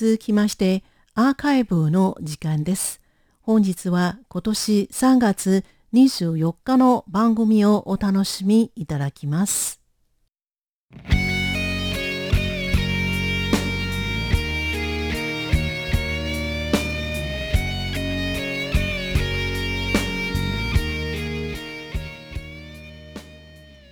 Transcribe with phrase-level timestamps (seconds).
[0.00, 0.82] 続きまして
[1.14, 3.02] アーカイブの時間です。
[3.42, 9.82] 本日は今年3月24日の番組をお楽しみいただきます。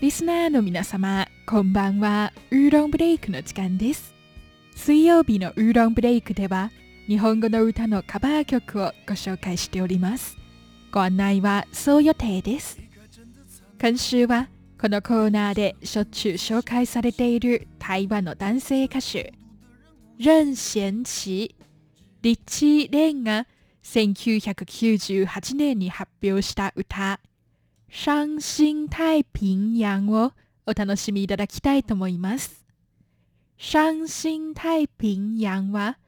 [0.00, 2.32] リスナーの皆様、こんばんは。
[2.50, 4.19] ウーロンブレイクの時間です。
[4.74, 6.70] 水曜日のウーロンブレイクでは、
[7.06, 10.36] 日本語の歌のカバー曲をご紹介しております。
[10.92, 12.78] ご案内はそう予定です。
[13.80, 14.48] 今週は
[14.80, 19.34] このコーナーでしょっちゅう紹介されている台湾の男性歌手、
[20.18, 21.54] 任贤齊、
[22.22, 23.46] リッチー・レンが
[23.82, 27.20] 1998年に発表した歌、
[27.88, 30.32] 傷心太平洋を
[30.66, 32.64] お楽しみいただきたいと思います。
[33.62, 35.98] 傷心太平洋は、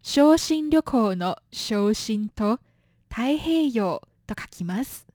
[0.00, 2.60] 昇進旅行の昇進と
[3.08, 5.08] 太平洋と書きます。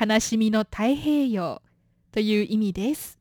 [0.00, 1.60] 悲しみの太平洋
[2.12, 3.18] という意味です。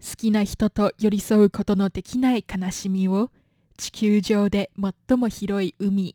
[0.00, 3.30] 好きな人と寄り添うことのできない悲しみを
[3.76, 6.14] 地球上で最も広い海、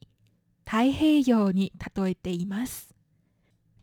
[0.66, 2.90] 太平洋に例えています。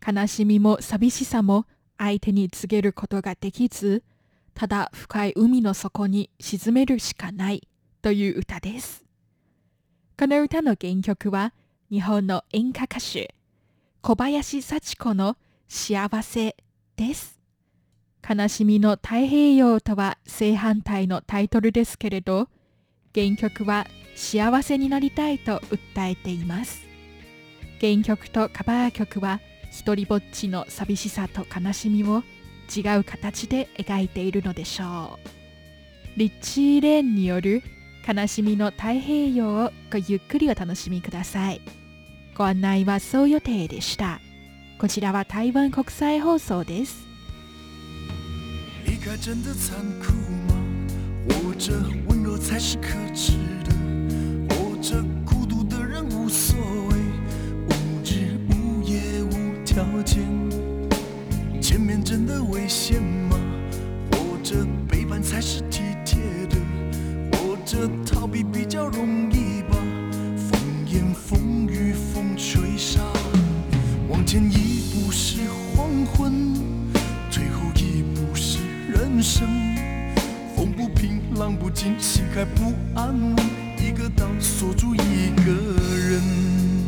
[0.05, 1.65] 悲しみも寂しさも
[1.97, 4.03] 相手に告げることができず、
[4.53, 7.67] ただ深い海の底に沈めるしかない
[8.01, 9.05] という歌です。
[10.17, 11.53] この歌の原曲は
[11.89, 13.33] 日本の演歌歌手
[14.01, 16.55] 小林幸子の幸せ
[16.95, 17.39] です。
[18.27, 22.49] 悲しみの太平洋とは正反対のタイトルですけれど、
[23.15, 26.85] 原曲は幸せになりたいと訴えています。
[27.79, 29.39] 原曲とカバー曲は
[29.71, 32.23] 一人ぼっちの寂しさと悲しみを
[32.69, 36.19] 違う形で描いているのでしょう。
[36.19, 37.63] リッチー・レーンによる
[38.07, 41.61] 悲しみの太平洋をごゆっくりお楽しみください。
[42.35, 44.19] ご案内はそう予定でした。
[44.79, 47.05] こちらは台湾国際放送です。
[48.85, 50.13] 离开真的残酷
[50.47, 50.55] 吗？
[51.43, 51.73] 或者
[52.07, 53.33] 温柔才是可耻
[53.63, 53.73] 的？
[54.55, 56.55] 或者孤独的人无所
[56.89, 56.95] 谓？
[59.65, 60.48] 条件，
[61.69, 63.37] 前面真的危险吗？
[64.11, 66.17] 或者背叛才是体贴
[66.49, 66.57] 的？
[67.37, 69.77] 或者逃避比较容易吧？
[70.35, 73.03] 风言风语风吹沙，
[74.09, 75.41] 往前一步是
[75.75, 76.55] 黄昏，
[77.31, 78.57] 退后一步是
[78.91, 79.47] 人生。
[80.55, 83.35] 风不平，浪不静，心还不安稳，
[83.77, 85.51] 一个岛锁住一个
[86.09, 86.78] 人。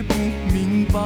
[0.00, 0.14] 还不
[0.50, 0.98] 明白，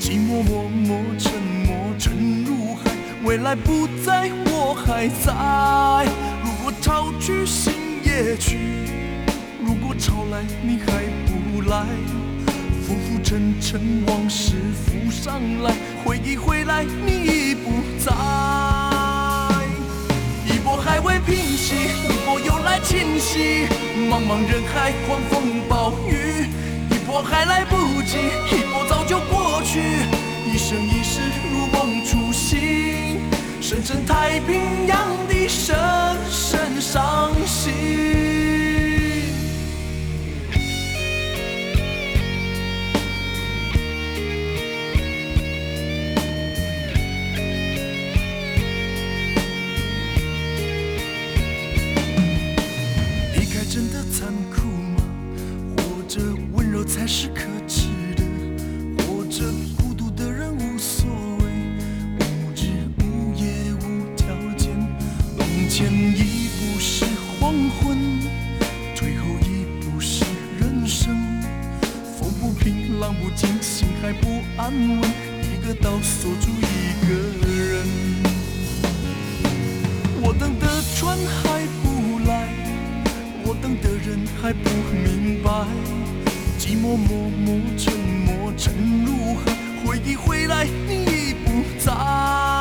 [0.00, 1.32] 寂寞默默沉
[1.64, 2.90] 默沉入海，
[3.22, 5.30] 未来不在我还在。
[6.42, 7.72] 如果潮去心
[8.02, 8.58] 也去，
[9.64, 11.86] 如果潮来你还不来，
[12.82, 15.72] 浮浮沉沉往事浮上来，
[16.04, 18.12] 回忆回来你已不在。
[20.52, 21.76] 一波还未平息，
[22.08, 23.68] 一波又来侵袭。
[24.10, 26.48] 茫茫人海，狂风暴雨，
[27.16, 28.18] 我还来不及，
[28.50, 29.78] 一波早就过去。
[30.52, 33.20] 一生一世如梦初醒，
[33.60, 34.98] 深深太平洋
[35.28, 35.33] 底
[67.54, 67.96] 灵魂
[68.96, 70.24] 最后一步是
[70.58, 71.14] 人生
[72.18, 74.98] 风不平浪不静心还不安稳。
[75.40, 77.14] 一个岛锁住一个
[77.46, 77.86] 人。
[80.20, 80.66] 我等的
[80.96, 82.48] 船还不来
[83.44, 85.50] 我等的人还不明白。
[86.58, 87.94] 寂寞默默沉
[88.26, 88.74] 没沉
[89.04, 89.54] 入海
[89.84, 92.53] 回忆回来你已不在。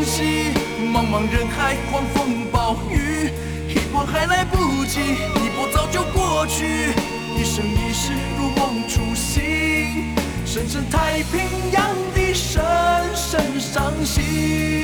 [0.00, 3.30] 茫茫人海狂风暴雨，
[3.68, 6.94] 一波还来不及，一波早就过去。
[7.36, 10.14] 一生一世如梦初醒，
[10.46, 12.62] 深深太平洋的深
[13.14, 14.79] 深伤心。